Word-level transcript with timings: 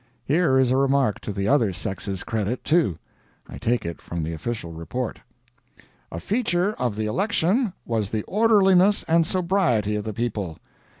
Here 0.25 0.57
is 0.57 0.71
a 0.71 0.77
remark 0.77 1.19
to 1.19 1.31
the 1.31 1.47
other 1.47 1.71
sex's 1.73 2.23
credit, 2.23 2.63
too 2.63 2.97
I 3.47 3.59
take 3.59 3.85
it 3.85 4.01
from 4.01 4.23
the 4.23 4.33
official 4.33 4.71
report: 4.71 5.19
"A 6.11 6.19
feature 6.19 6.73
of 6.79 6.95
the 6.95 7.05
election 7.05 7.73
was 7.85 8.09
the 8.09 8.23
orderliness 8.23 9.03
and 9.07 9.27
sobriety 9.27 9.95
of 9.95 10.03
the 10.03 10.11
people. 10.13 10.57